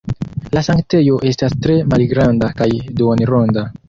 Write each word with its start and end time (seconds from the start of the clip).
La 0.55 0.61
sanktejo 0.67 1.19
estas 1.31 1.53
tre 1.65 1.75
malgranda 1.91 2.49
kaj 2.63 2.69
duonronda. 3.03 3.67